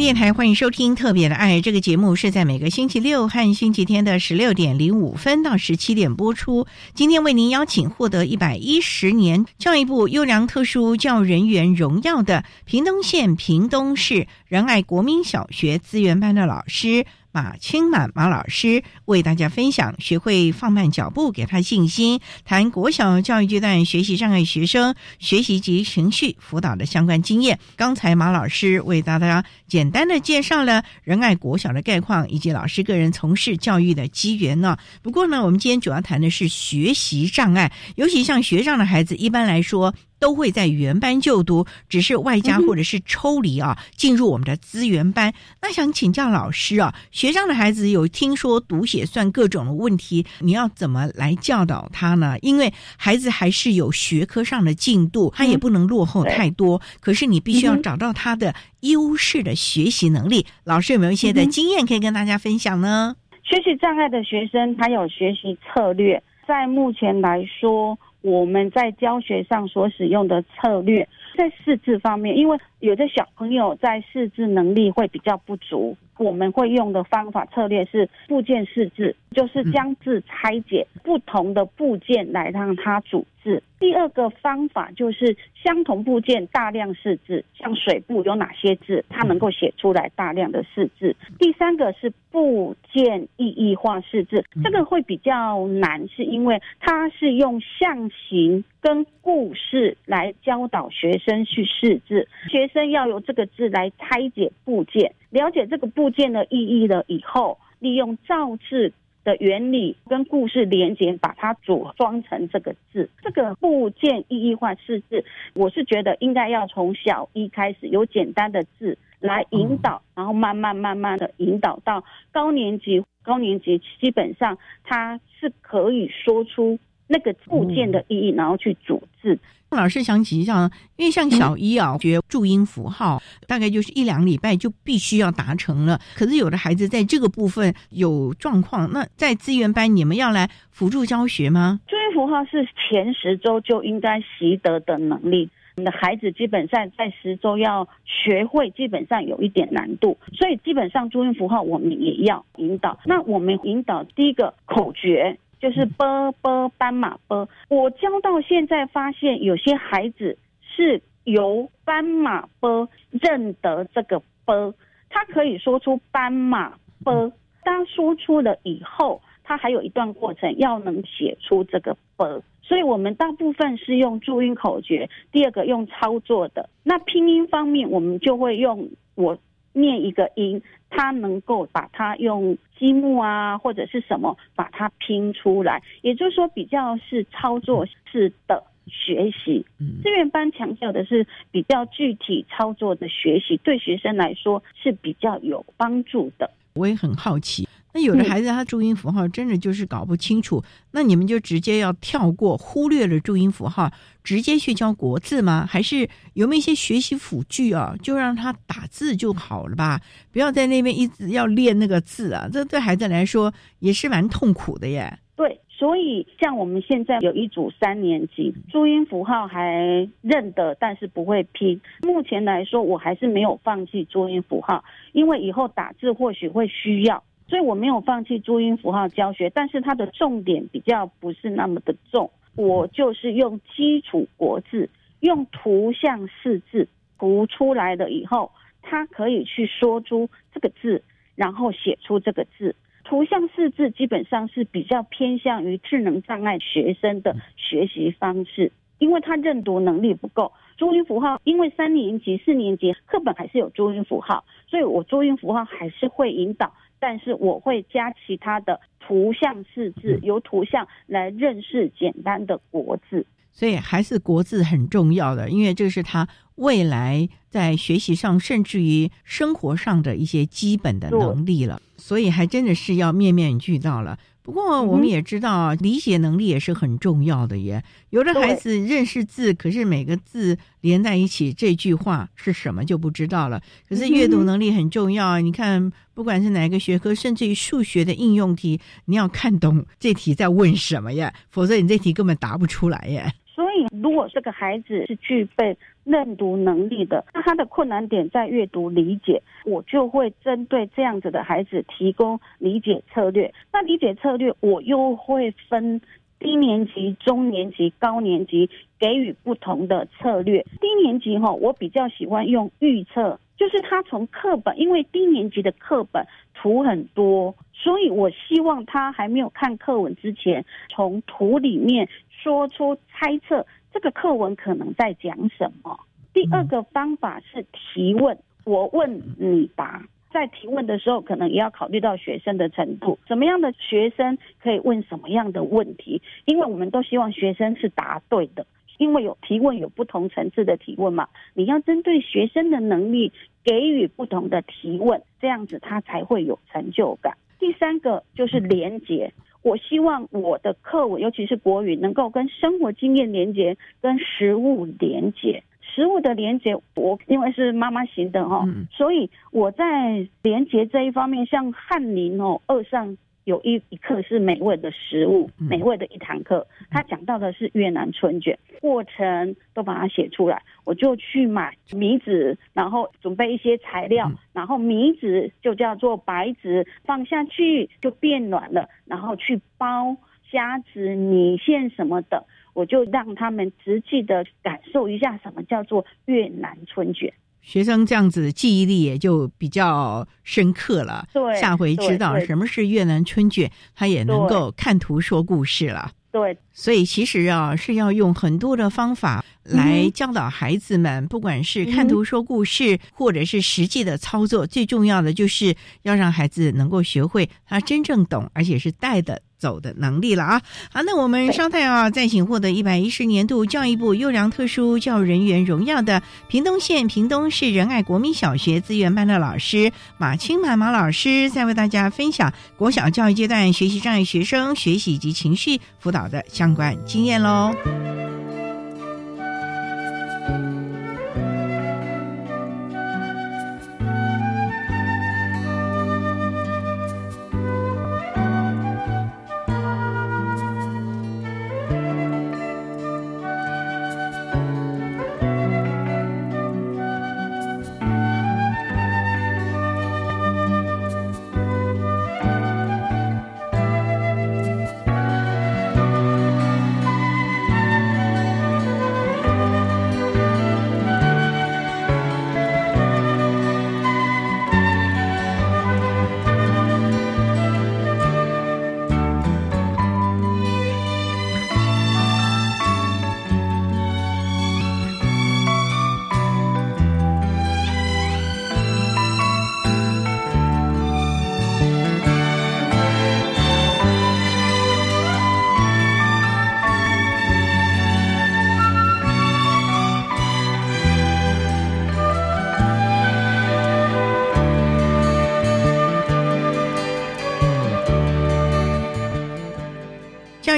[0.09, 6.65] 电台欢迎收听《特别的爱》这个节目，是在每个星期六和星期天的十六点零五分到十七点播出。
[6.95, 17.05] 今天为您邀请获得一百一十年教育部优良特殊教育人员荣耀的屏东县屏东市仁爱国民小学资源班的老师。
[17.31, 27.59] 马清满马老师为大家分享学会放慢脚步，给他信心，谈国小教育阶段学习障碍学生学习及情绪辅导的相关经验。
[27.75, 34.77] 刚才马老师为大家简单的介绍了仁爱国小的概况，以及老师个人从事教育的机缘呢。
[35.01, 39.93] 不过呢，我们今天主要谈的是学习障碍，尤其像学障的孩子，一般来说。
[40.19, 45.33] 都会在原班就读，只是外加或者是抽离啊，进入我们的资源班。
[45.61, 52.37] 那想请教老师啊，学障的孩子有听说读写算各种的问题，你要怎么来教导他呢？
[52.41, 56.81] 因为孩子还是有学科上的进度，他也不能落后太多。
[56.99, 60.45] 可是你必须要找到他的优势的学习能力。
[60.65, 63.15] 老师有没有一些的经验可以跟大家分享呢？
[63.43, 67.97] 学习障碍的学生，他有学习策略，在目前来说。
[68.21, 75.97] 我们在教学上所使用的策略，在四字方面，因为有的小朋友在识字能力会比较不足。
[76.17, 83.63] 我们会用的方法策略是部件识字，就是将字拆解不同的部件来让它组字。
[83.79, 91.15] 第二个方法就是相同部件大量识字，像水部有哪些字，它能够写出来大量的识字。
[91.39, 105.13] 第三个是部件意义化识字，这个会比较难，是因为它是用象形跟故事来教导学生去识字，学生要由这个字来拆解部件。
[105.29, 113.09] 了解这个部件的意义了以后，利用造字的原理跟故事连接，把它组装成这个字。
[113.21, 123.03] 这个部件意义化识字，我是觉得应该要从小一开始，有简单的字来引导，然后慢慢慢慢的引导到高年级。
[123.21, 129.37] 高年级基本上他是可以说出那个部件的意义，然后去组字。
[129.71, 135.99] 老师想起像，因为像小一啊，学注音符号，大概就是一两礼拜就必须要达成了。
[136.15, 141.79] 可是有的孩子在这个部分有状况，那在资源班你们要来辅助教学吗？
[141.87, 150.17] 注音符号是前十周就应该习得的能力，你的孩子基本上在十周要学会，基本上有一点难度。
[150.33, 152.99] 所以基本上注音符号我们也要引导。
[153.05, 155.37] 那我们引导第一个口诀。
[155.59, 164.73] 就是波波斑马波，我教到现在发现有些孩子是由斑马波认得这个波，
[165.09, 167.31] 他可以说出斑马波。
[167.61, 172.41] 当说出了以后，他还有一段过程要能写出这个波。
[172.63, 176.69] 所以我们大部分是用注音口诀，第二个用操作的。
[176.83, 179.37] 那拼音方面，我们就会用我
[179.73, 185.81] 念一个音，他能够把它用积木啊或者是什么把它拼出来。
[186.01, 188.63] 也就是说，比较是操作式的。
[188.91, 189.63] 学习，
[190.03, 196.49] 志愿班强调的是比较具体操作的学习，对学生来说是比较有帮助的。
[196.73, 203.91] 我也很好奇，那有的孩子他注音符号真的就是搞不清楚，那你们就直接要跳过，忽略了注音符号，
[204.23, 205.65] 直接去教国字吗？
[205.69, 207.95] 还是有没有一些学习辅具啊？
[208.01, 209.99] 就让他打字就好了吧？
[210.31, 215.17] 不要在那边一直要练那个字啊，这对孩子来说也是蛮痛苦的耶。
[215.35, 215.59] 对。
[215.71, 221.79] 所以，像我们现在有一组三年级，注音符号还认得，但是不会拼。
[222.01, 229.49] 目前来说，我还是没有放弃注音符号，因为以后打字或许会需要，所以我没有放弃注音符号教学。
[229.49, 241.03] 但是它的重点比较不是那么的重，我就是用基础国字，用图像识字，读出来了以后，它可以去说出这个字，
[241.35, 242.75] 然后写出这个字。
[243.03, 250.51] 图像识字基本上是比较偏向于智能障碍学生的学习方式，因为他认读能力不够。
[250.77, 263.25] 注音符号，因为三年级、四年级课本还是有注音符号，所以我注音符号还是会引导，但是我会加其他的图像识字，由图像来认识简单的国字。
[263.51, 271.81] 所以还是国字很重要的，因为这是他未来在学习上，甚至于生活上的一些基本的能力了。
[271.97, 274.17] 所以还真的是要面面俱到了。
[274.49, 277.83] 不过我们也知道，理解能力也是很重要的耶。
[278.09, 283.61] 有的孩子认识字，可是每个字连在一起，这句话是什么就不知道了。
[283.87, 285.37] 可是阅读能力很重要啊。
[285.37, 293.31] 你看，不管是哪个学科，甚至于数学的应用题，你要看懂这题在问什么呀，否则你这题根本答不出来耶。
[293.45, 295.77] 所以，如果这个孩子是具备
[296.09, 303.53] 认读能力的，那他的困难点在阅读理解，我就会针对这样子的孩子提供理解策略。
[303.71, 306.01] 那理解策略，我又会分
[306.39, 308.67] 低年级、中年级、高年级
[308.97, 310.65] 给予不同的策略。
[310.81, 322.07] 低年级哈，我比较喜欢用预测，就是他从课本，因为低年级的课本图很多，所以我希望他还没有看课文之前，从图里面。
[322.41, 325.99] 说出猜测这个课文可能在讲什么。
[326.31, 330.07] 第二个方法是提问，我问你答。
[330.31, 336.21] 在提问的时候，可能也要考虑到学生的程度，什么样的学生可以问什么样的问题？
[336.45, 338.65] 因为我们都希望学生是答对的，
[338.97, 341.27] 因为有提问有不同层次的提问嘛。
[341.53, 343.33] 你要针对学生的能力
[343.65, 347.35] 给予不同的提问，这样子他才会有成就感。
[347.59, 349.33] 第三个就是连接。
[349.61, 355.63] 我希望我的课文，尤其是国语，能够跟生活经验连接，跟食物连接。
[355.81, 363.17] 食物的连接，我因为是妈妈型的哈，所以我在连接这一方面，像翰林哦二上。
[363.49, 366.67] 有一一课是美味的食物，美味的一堂课。
[366.91, 370.61] 他讲到的是越南春卷，过程都把它写出来。
[370.85, 380.15] 我就去买米纸，然后准备一些材料，然后米纸就叫做白纸，放下去就变软了，然后去包
[380.51, 387.33] 虾子、米线什么的，我就让他们实际的感受一下什么叫做越南春卷。
[387.61, 396.11] 学生这样子记忆力也就比较深刻了，对，下回知道什么是越南春卷，他也能够看图说故事了。
[396.31, 409.41] 对，所以其实啊是要用很多的方法来教导孩子们，不管是看图说故事，或者是实际的操作，最重要的就是要让孩子能够学会他真正懂，而且是带的。
[409.59, 410.61] 走的能力了啊！
[410.89, 427.73] 好，那我们稍待啊，再请获得一百一十年度教育部优良特殊教育人员荣耀的屏东县屏东市仁爱国民小学资源班的老师马清满马老师，再为大家分享国小教育阶段学习障碍学生学习及情绪辅导的相管经验喽。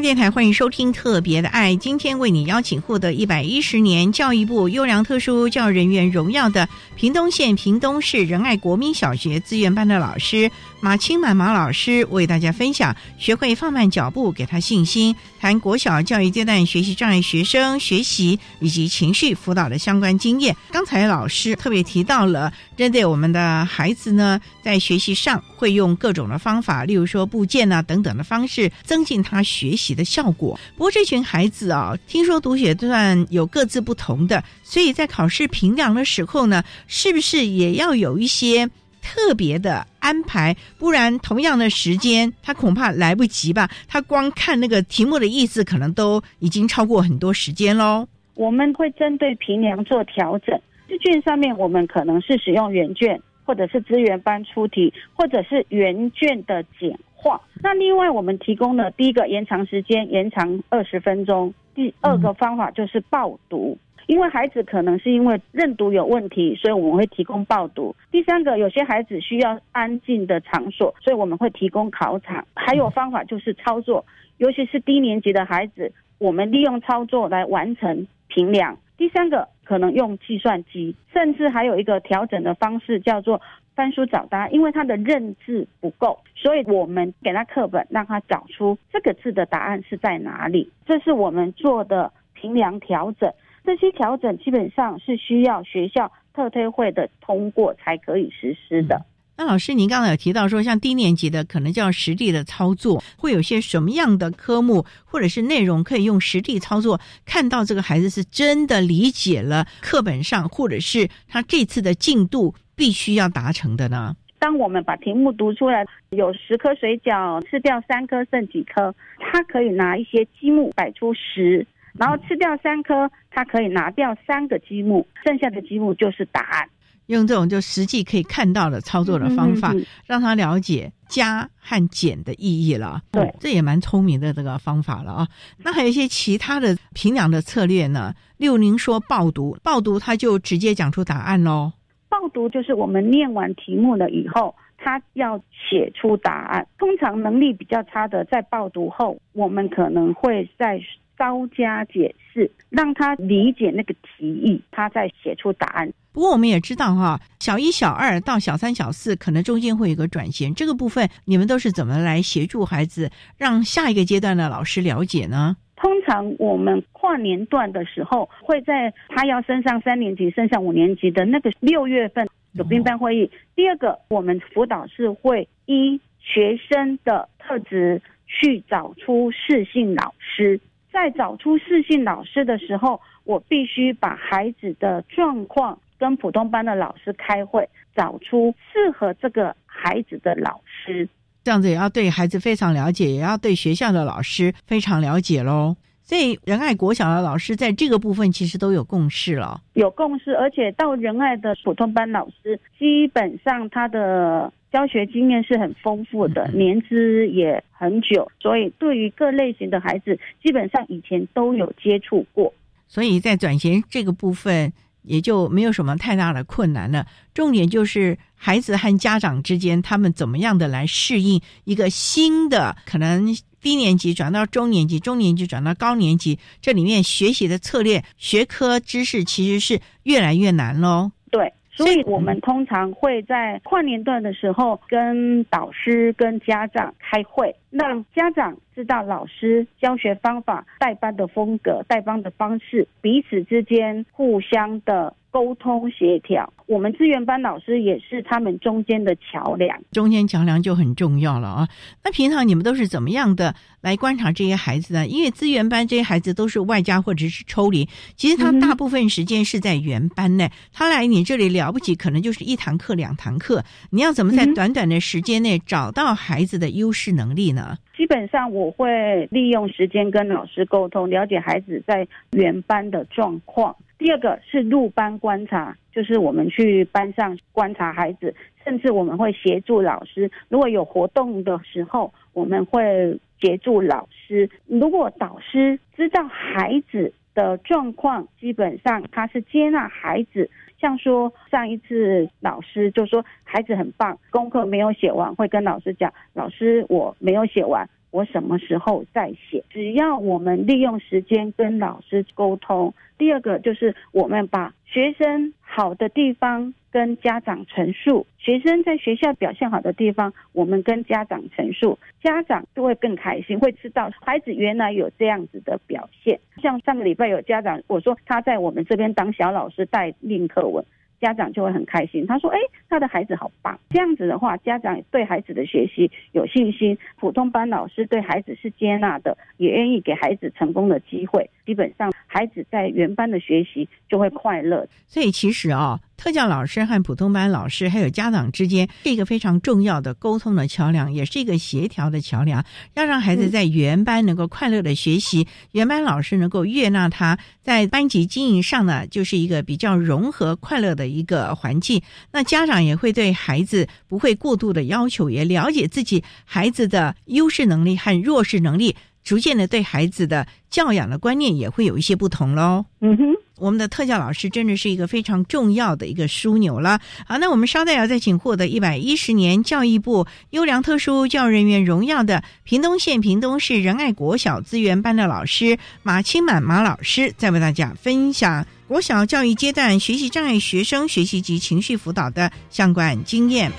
[0.02, 10.49] 电台欢迎收听《特别的爱》，今天为你邀请获得一百一十年教育部优良特殊教育人员荣耀的屏东县屏东市仁爱国民小学资源班的老师
[10.84, 20.55] 马清满马老师，为大家分享学会放慢脚步，给他信心，谈国小教育阶段学习障碍学生学习以及情绪辅导的相关经验。
[20.71, 30.59] 刚才老师特别提到了，针对我们的孩子呢，在学习上会用各种的方法，例如说部件啊等等的方式，增进他学习的效果。
[30.75, 38.67] 不过这群孩子啊，听说读写段有各自不同的，所以在考试评量的时候呢，是不是也要有一些
[39.02, 40.56] 特别的安排？
[40.78, 43.70] 不然同样的时间，他恐怕来不及吧？
[43.88, 48.08] 他光看那个题目的意思，可能都已经超过很多时间喽。
[48.36, 50.60] 我们会针对平量做调整。
[50.88, 57.39] 试卷上面，我们可能是使用原卷，或者是资源班出题，或者是原卷的简化。
[57.62, 61.54] 那另外，我们提供的第一个延长时间，延长二十分钟。
[61.74, 63.78] 第二个方法就是爆读，
[64.12, 67.95] 因为孩子可能是因为认读有问题，所以我们会提供报读。
[68.12, 72.45] 第三个，有些孩子需要安静的场所，所以我们会提供考场。
[72.53, 74.05] 还有方法就是操作，
[74.36, 78.78] 尤其是低年级的孩子，我们利用操作来完成评量。
[78.97, 79.47] 第三个。
[79.64, 83.41] 可能用计算机，甚至还有一个调整的方式，叫做
[83.74, 84.53] 翻书找答案。
[84.53, 90.70] 因为他的认字不够，所以我们给他课本，让他找出这个字的答案是在哪里。
[90.86, 93.32] 这是我们做的评量调整。
[93.64, 99.05] 这些调整基本上是需要学校特推会的通过才可以实施的。
[99.38, 114.16] 那老师，您刚才有提到说，像低年级的可能叫实地的操作，会有些什么样的科目或者是内容可以用实地操作，看到这个孩子是真的理解了课本上，或者是他这次的进度必须要达成的呢？
[114.38, 118.93] 当我们把题目读出来，有十颗水饺，吃掉三颗剩几颗？
[119.18, 121.66] 他可以拿一些积木摆出十，
[121.97, 126.69] 然后吃掉三颗，他可以拿掉三个积木，剩下的积木就是答案。
[127.07, 129.73] 用这种就实际可以看到的操作的方法，
[130.05, 133.01] 让他了解加和减的意义了。
[133.11, 135.27] 对，这也蛮聪明的这个方法了啊。
[135.57, 138.13] 那还有一些其他的评量的策略呢？
[138.37, 141.73] 例如您说报读，报读他就直接讲出答案喽。
[142.07, 145.37] 报读就是我们念完题目了以后，他要
[145.69, 146.65] 写出答案。
[146.77, 150.79] 通常能力比较差的，在报读后，我们可能会在。
[151.22, 155.93] 稍加解释，让他理解那个题意，他再写出答案。
[156.11, 160.51] 不过我们也知道哈，小一、小二到小三、小四，可能中间会有个转型。
[160.55, 165.55] 这个部分，你们都是怎么来协助孩子，让下一个阶段的老师了解呢？
[165.76, 173.30] 通常我们跨年段的时候，会在他要升上三年级、升上五年级的那个六月份有编班会议。
[173.55, 180.59] 第二个，我们辅导是会依学生的特质去找出适性老师。
[180.91, 191.07] 在找出适性老师的时候，我必须把孩子的状况跟普通班的老师开会，找出适合这个孩子的老师。
[191.43, 195.75] 这样子也要对孩子非常了解，也要对学校的老师非常了解喽。
[196.12, 204.51] 所以仁爱国小的老师在这个部分其实都有共识了，有共识，而且到仁爱的普通班老师，基本上他的。
[204.72, 212.53] 教学经验是很丰富的，年资也很久，所以对于各类型的孩子，基本上以前都有接触过，
[212.88, 217.05] 所以在转型这个部分也就没有什么太大的困难了。
[217.34, 223.28] 重点就是孩子和家长之间，他们怎么样的来适应一个新的可能
[223.62, 231.12] 低年级转到中年级，中年级转到高年级，这里面学习的策略、学科知识其实是越来越难喽。
[231.30, 231.53] 对。
[231.74, 245.15] 所以我们通常会在跨年段的时候跟导师、跟家长开会，让家长知道老师教学方法、带班的风格、带班的方式，彼此之间互相的。
[245.34, 251.69] 沟通协调，我们资源班老师也是他们中间的桥梁，中间桥梁就很重要了啊。
[252.03, 255.07] 那平常你们都是怎么样的来观察这些孩子呢？
[255.07, 260.49] 因为资源班这些孩子都是外加或者是抽离，其实他大部分时间是在原班呢。
[260.74, 267.78] 他来你这里了不起，可能就是一堂课、两堂课，你要怎么在短短的时间内找到孩子的优势能力呢？
[268.02, 273.76] 基本上我会利用时间跟老师沟通，了解孩子在原班的状况。
[273.99, 278.34] 第二个是入班观察，就是我们去班上观察孩子，
[278.64, 280.32] 甚至我们会协助老师。
[280.49, 284.49] 如果有活动的时候，我们会协助老师。
[284.66, 290.49] 如果导师知道孩子的状况，基本上他是接纳孩子。
[290.82, 299.64] 像说上一次老师就说孩子很棒，功课没有写完，会跟老师讲：“老师我没有写完，我什么时候再写。
[299.70, 302.93] 只要我们利用时间跟老师沟通。
[303.18, 316.39] 第二个就是我们把学生好的地方跟家长陈述，学生在学校表现好的地方，我们跟家长陈述，家长就会更开心，会知道孩子原来有这样子的表现。
[316.62, 320.84] 像上个礼拜有家长我说他在我们这边当小老师带另课文。
[321.22, 322.57] 家长就会很开心，他说：“哎，
[322.89, 331.49] 他的孩子好棒。”这样子的话，家长对孩子的学习有信心，普通班老师对孩子是接纳的，也愿意给孩子成功的机会。
[331.63, 334.88] 基本上，孩子在原班的学习就会快乐。
[335.05, 335.99] 所以，其实啊。
[336.21, 342.63] 特教老师和普通班老师还有家长之间是一个非常重要的沟通的桥梁，也是一个协调的桥梁，
[342.93, 351.99] 要让孩子在原班能够快乐的学习，原班老师能够悦纳他，在班级经营上呢，就是一个比较融合快乐的一个环境。
[352.32, 362.86] 那家长也会对孩子不会过度的要求，也了解自己孩子的优势能力和弱势能力，逐渐的对孩子的教养的观念也会有一些不同喽。
[363.01, 363.24] 嗯哼。
[363.57, 366.99] 我们的特教老师真的是一个非常重要的一个枢纽了。
[367.28, 383.72] 好，那我们稍待要再请获得一百一十年教育部优良特殊教育人员荣耀的屏东县屏东市仁爱国小资源班的老师马清满马老师，再为大家分享国小教育阶段学习障碍学生学习及情绪辅导的相关经验。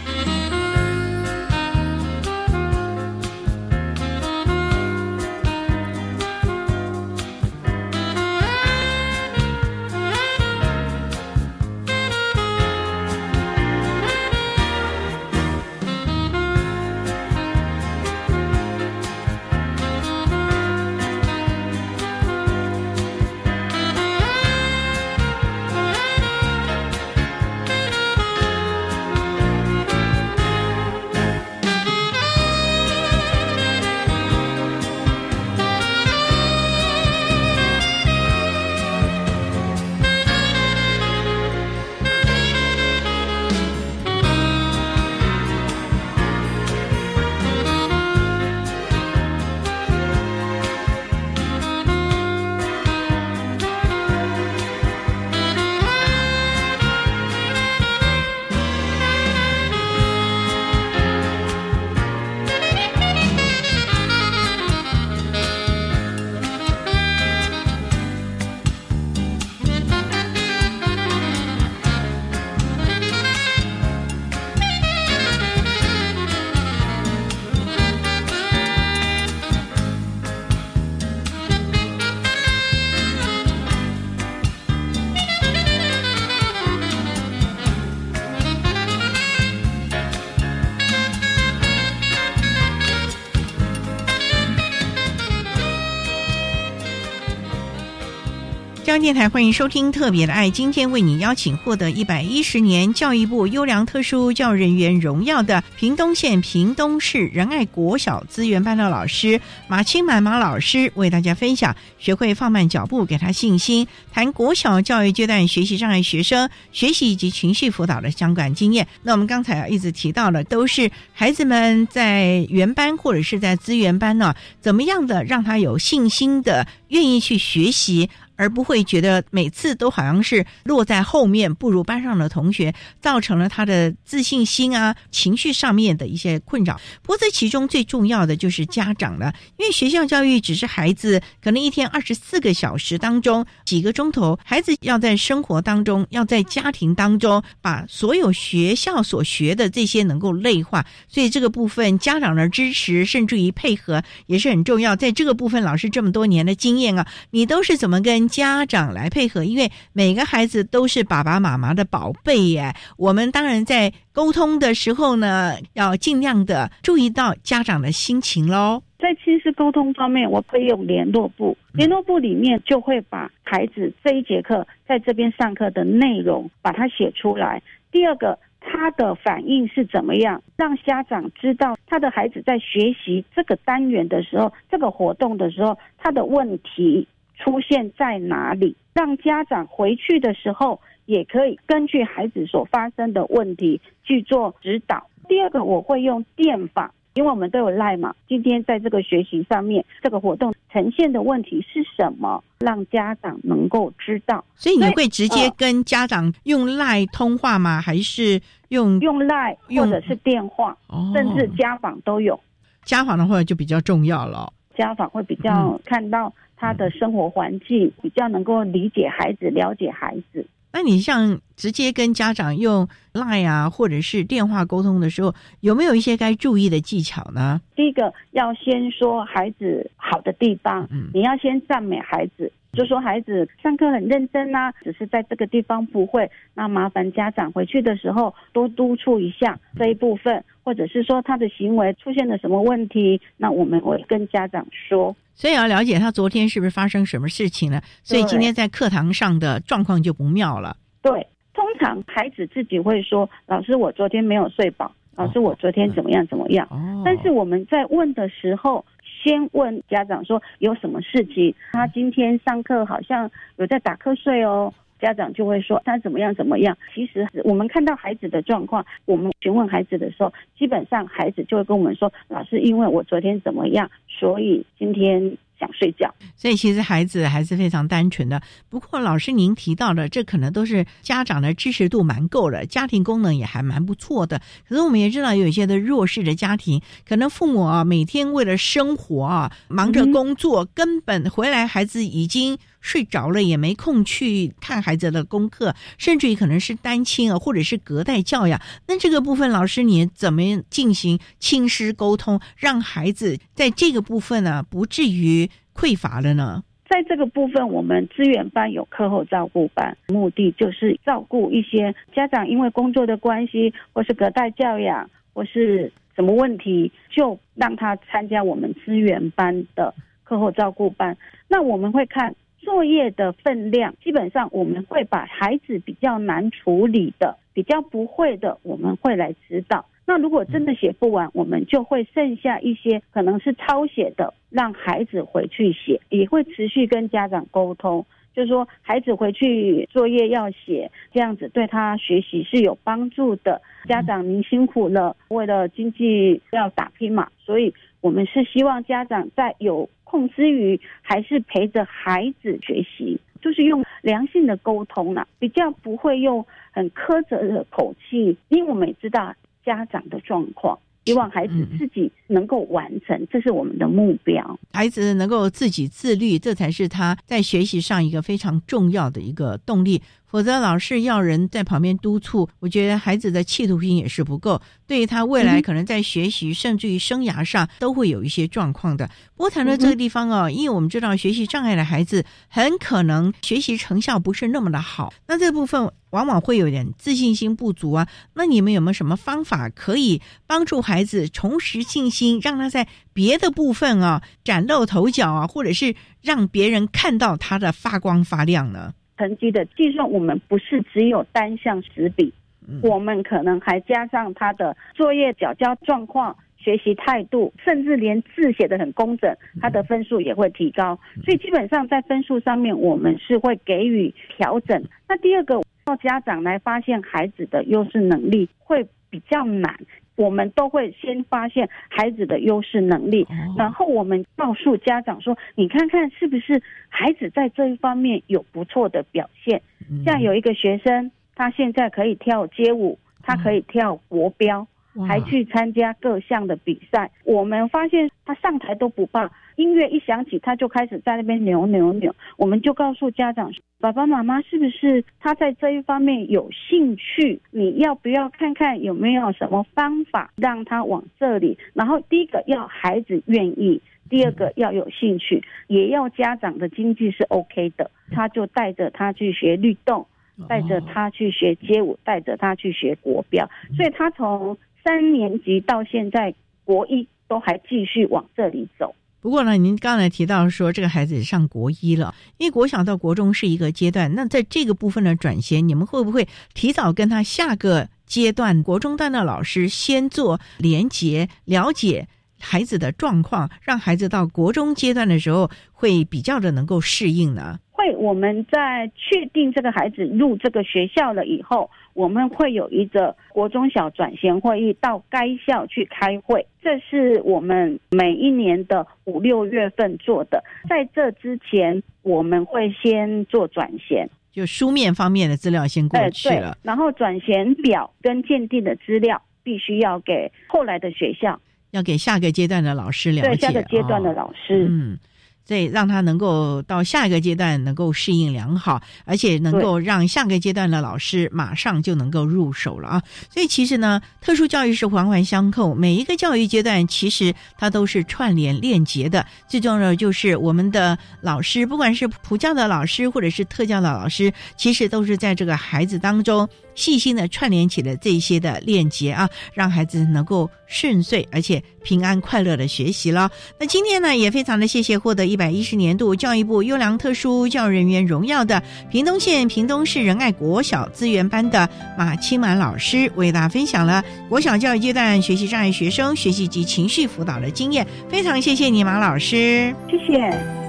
[99.03, 118.87] 电台欢迎收听《特别的爱》，今天为你邀请获得一百一十年教育部优良特殊教育人员荣耀的屏东县屏东市仁爱国小资源班的老师马清满马老师，为大家分享学会放慢脚步，给他信心，谈国小教育阶段学习障碍学生学习以及情绪辅导的相关经验。
[119.03, 128.09] 那我们刚才一直提到的，都是孩子们在原班或者是在资源班呢，怎么样的让他有信心的愿意去学习。
[128.43, 136.81] 而不会觉得每次都好像是落在后面，不如班上的同学，造成了他的自信心啊、情绪上面的一些困扰。
[137.03, 154.97] 不过，这其中最重要的就是家长了，因为学校教育只是孩子可能一天二十四个小时当中几个钟头，孩子要在生活当中、要在家庭当中把所有学校所学的这些能够内化，所以这个部分家长的支持甚至于配合也是很重要。
[154.97, 158.32] 在这个部分，老师这么多年的经验啊，你都是怎么跟？
[158.33, 162.73] 家长来配合，因为每个孩子都是爸爸妈妈的宝贝耶。
[162.97, 168.83] 我们当然在沟通的时候呢，要尽量的注意到家长的心情喽。
[168.99, 177.63] 在亲子沟通方面，我会用联络部，联络部里面就会把孩子这一节课在这边上课的内容把它写出来。
[177.91, 187.07] 第二个，他的反应是怎么样，让家长知道他的孩子在学习这个单元的时候，这个活动的时候，他的问题。
[187.43, 188.77] 出现在哪里？
[188.95, 195.07] 让家长回去的时候也可以根据孩子所发生的问题去做指导。
[195.29, 198.15] 第二个，我会用电访，因为我们都有赖嘛。
[198.29, 202.45] 今天在这个学习上面，这个活动呈现的问题是什么？
[202.61, 204.45] 让家长能够知道。
[204.55, 207.81] 所以你会直接跟家长用赖通话吗？
[207.81, 210.77] 还是用用赖或者是电话，
[211.15, 212.39] 甚至家访都有。
[212.85, 214.53] 家访的话就比较重要了。
[214.77, 216.33] 家访会比较看到
[216.63, 220.47] 他的生活环境，比较能够理解孩子、了解孩子。
[220.73, 227.61] 那你像直接跟家长用 Line 啊，或者是电话沟通的时候，有没有一些该注意的技巧呢？
[227.75, 232.53] 第一个要先说孩子好的地方，嗯你要先赞美孩子。
[232.73, 245.15] 就说孩子上课很认真呐，只是在这个地方不会，那麻烦家长回去的时候多督促一下这一部分，或者是说他的行为出现了什么问题，那我们会跟家长说。
[245.35, 250.75] 所以要了解他昨天是不是发生什么事情了，所以今天在课堂上的状况就不妙了。
[251.03, 256.67] 对，通常孩子自己会说：“老师，我昨天没有睡饱。”老师，我昨天怎么样怎么样？
[257.05, 258.83] 但是我们在问的时候。
[259.23, 266.77] 先问家长说有什么事情，他今天上课好像有在打瞌睡哦，家长就会说他怎么样怎么样。
[266.95, 275.37] 其实我们看到孩子的状况，我们询问孩子的时候，基本上孩子就会跟我们说，老师，因为我昨天怎么样，所以今天。
[275.63, 278.43] 想睡觉，所以其实孩子还是非常单纯的。
[278.69, 284.41] 不过老师您提到的，这可能都是家长的支持度蛮够的，家庭功能也还蛮不错的。
[284.69, 292.59] 可是我们也知道，有一些的弱势的家庭，可能父母啊每天为了生活啊忙着工作，根本回来孩子已经。
[292.83, 298.61] 睡着了也没空去看孩子的功课，甚至于可能是单亲啊，或者是隔代教养。
[298.89, 306.65] 那这个部分，老师你怎么进行亲师沟通，让孩子在这个部分呢不至于匮乏了呢？
[306.91, 321.17] 在这个部分，我们资源班有课后照顾班，目的就是照顾一些家长因为工作的关系，或是隔代教养，或是什么问题，就让他参加我们资源班的课后照顾班。
[321.49, 322.35] 那我们会看。
[322.63, 329.85] 作业的分量，基本上我们会把孩子比较难处理的、比较不会的，我们会来指导。
[330.07, 338.05] 那如果真的写不完，我们就会剩下一些可能是抄写的，让孩子回去写，也会持续跟家长沟通，
[338.35, 343.61] 就是说孩子回去作业要写，这样子对他学习是有帮助的。
[343.89, 347.73] 家长您辛苦了，为了经济要打拼嘛，所以
[348.03, 349.89] 我们是希望家长在有。
[350.05, 359.35] 空之余，还是陪着孩子学习，就是用良性的沟通了，比较不会用很苛责的口气，因为我们也知道
[359.65, 360.79] 家长的状况。
[361.07, 364.61] 希望孩子自己能够完成，这是我们的目标。
[364.73, 370.01] 孩子能够自己自律，这才是他在学习上一个非常重要的一个动力。
[370.33, 379.07] 否则，老是要人在旁边督促，我觉得孩子的企图心也是不够，对于他未来可能在学习甚至于生涯上都会有一些状况的。
[379.37, 385.93] 不过谈到这个地方哦，因为我们知道学习障碍的孩子很可能学习成效不是那么的好，那这部分。
[386.13, 398.93] 往往会有点自信心不足啊，那你们有没有什么方法可以帮助孩子重拾信心，让他在别的部分啊崭露头角啊，或者是让别人看到他的发光发亮呢？
[399.23, 402.35] 成绩的计算，我们不是只有单项十笔，
[402.83, 410.99] 我们可能还加上他的作业缴交状况、学习态度，甚至连字写的很工整，他的分数也会提高。
[411.25, 414.83] 所以基本上在分数上面，我们是会给予调整。
[415.09, 415.63] 那第二个。
[415.85, 419.77] 到家长来发现孩子的优势能力会比较难，
[420.17, 429.63] 我们都会先发现孩子的优势能力，然后我们告诉家长说：“你看看是不是孩子在这一方面有不错的表现？
[430.05, 434.67] 像有一个学生，他现在可以跳街舞，他可以跳国标，
[435.07, 437.11] 还去参加各项的比赛。
[437.25, 442.15] 我们发现他上台都不怕。”音乐一响起，他就开始在那边扭扭扭。
[442.39, 447.39] 我们就告诉家长爸爸妈妈是不是他在这一方面有兴趣？
[447.51, 451.59] 你要不要看看有没有什么方法让他往这里？
[451.75, 453.79] 然后第一个要孩子愿意，
[454.09, 457.91] 第二个要有兴趣，也要家长的经济是 OK 的。
[458.11, 460.07] 他就带着他去学律动，
[460.49, 463.47] 带着他去学街舞，带着他去学国标。
[463.77, 468.95] 所以他从三年级到现在国一都还继续往这里走。
[469.21, 482.09] 不过呢，您刚才提到说这个孩子上国一了，因为国小到国中是一个阶段，那在这个部分的转衔，你们会不会提早跟他下个阶段国中段的老师先做连结，了解
[482.41, 487.61] 孩子的状况，让孩子到国中阶段的时候会比较的能够适应呢？
[487.73, 491.69] 会，我们在确定这个孩子入这个学校了以后。
[491.95, 500.43] 我们会有一个国中小转衔会议，到该校去开会，这是我们每一年的五六月份做的。
[500.71, 511.39] 在这之前，我们会先做转衔，就书面方面的资料先过去了，然后转衔表跟鉴定的资料必须要给后来的学校。
[511.73, 514.99] 要给下个阶段的老师了解，对下个阶段的老师，嗯。
[515.45, 523.03] 所以让他能够到下一个阶段能够适应良好，而且能够让下个阶段的老师马上就能够入手了啊！
[523.33, 529.27] 所以其实呢，特殊教育是环环相扣，每一个教育阶段其实它都是串联链接的。
[529.49, 536.49] 最重要的就是我们的老师，不管是普教的老师或者是特教的老师，其实都是在这个孩子当中。
[536.75, 543.31] 细心的串联起了这些的链接啊，让孩子能够顺遂而且平安快乐的学习了。
[543.59, 551.69] 那今天呢，也非常的谢谢获得一百一十年度教育部优良特殊教育人员荣耀的屏东县屏东市仁爱国小资源班的
[551.99, 557.87] 马清满老师，为大家分享了国小教育阶段学习障碍学生学习及情绪辅导的经验。
[558.09, 560.62] 非常谢谢你，马老师，谢谢。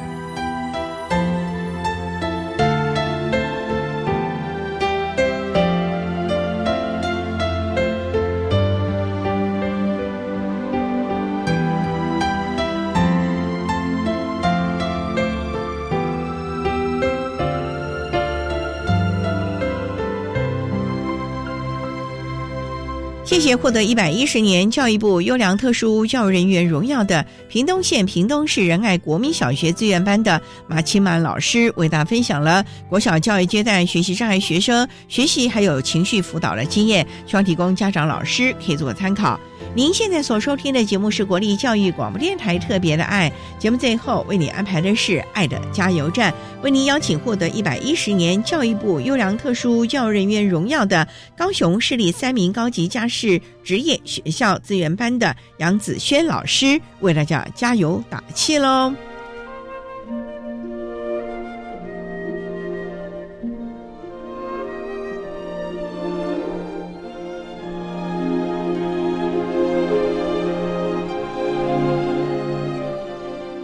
[23.34, 39.40] 谢谢获得一百一十年教育部优良特殊教育人员荣耀的屏东县屏东市仁爱国民小学资源班的马清满老师，为大家分享了国小教育阶段学习障碍学生学习还有情绪辅导的经验，希望提供家长老师可以做参考。
[39.76, 46.32] 您现在所收听的节目是国立教育广播电台特别的爱节目，最后为你安排的是爱的加油站，
[46.62, 58.94] 为您邀请获得一百一十年教育部优良特殊教育人员荣耀的高雄市立三名高级家是职业学校资源班的杨子轩老师，为大家加油打气喽。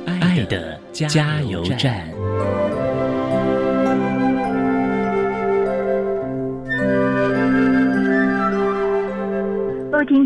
[0.05, 2.08] 爱的加油站。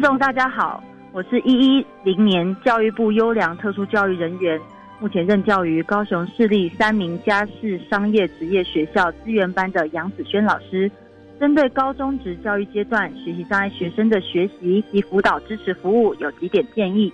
[0.04, 0.84] 众，大家好，
[1.14, 4.60] 我是一一零年教育部优良特殊教育人员，
[5.00, 10.92] 目前任教于高雄市立三名家事商业职业学校资源班的杨子轩老师，
[11.40, 17.12] 针对高中职教育阶段学习障碍学生的学习及辅导支持服务，有几点建议。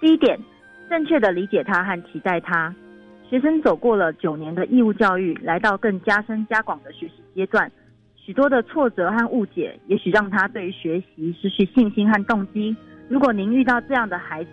[0.00, 0.40] 第一点。
[0.88, 2.74] 正确的理解他和期待他，
[3.28, 7.70] 学生走过了九年的义务教育，来到更加深加广的学习阶段，
[8.24, 12.76] 许多的挫折和误解，也许让他对于学习失去信心和动机。
[13.08, 14.50] 如果您遇到这样的孩子，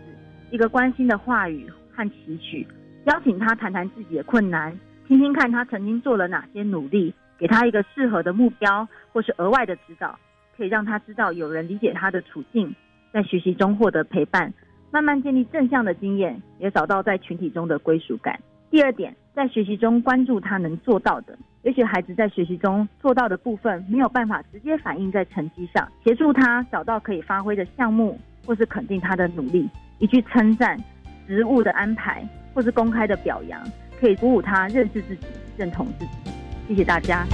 [0.49, 2.65] 一个关心的话语和期许，
[3.05, 4.75] 邀请他谈谈自己的困难，
[5.07, 10.17] 听听看他曾经做了哪些努力，给他一个适合的目标或是额外的指导，
[10.55, 12.73] 可以让他知道有人理解他的处境，
[13.11, 14.51] 在学习中获得陪伴。
[14.89, 18.39] 慢慢建立正向的经验，也找到在群体中的归属感。
[18.71, 21.37] 第二点，在学习中关注他能做到的。
[21.67, 29.69] 也许孩子在学习中做到的部分没有办法直接反映在成绩上，协助他找到可以发挥的项目，或是肯定他的努力。
[29.99, 30.81] 一句称赞、
[31.27, 33.61] 职务的安排，或是公开的表扬，
[33.99, 36.31] 可以鼓舞他认识自己、认同自己。
[36.69, 37.25] 谢谢大家。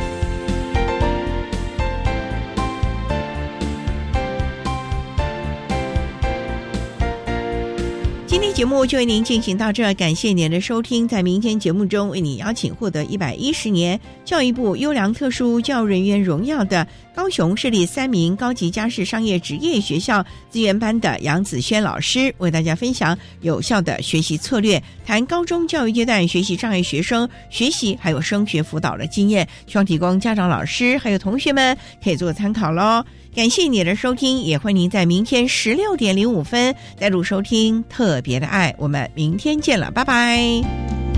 [8.54, 11.08] 节目就为您进行到这，感谢您的收听。
[11.08, 33.04] 在明天节目中，为你邀请获得一百一十年教育部优良特殊教育人员荣耀的高雄市立三名高级家事商业职业学校资源班的杨子轩老师，为大家分享有效的学习策略，谈高中教育阶段学习障碍学生学习还有升学辅导的经验，希望提供家长、老师还有同学们可以做参考喽。
[33.36, 41.13] 感谢你的收听，也欢迎您在明天十六点零五分再度收听《特别的爱》，我们明天见了，拜拜。